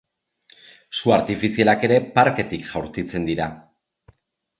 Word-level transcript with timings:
Su 0.99 1.11
artifizialak 1.17 1.85
ere 1.87 1.99
parketik 2.15 2.65
jaurtitzen 2.71 3.29
dira. 3.29 3.47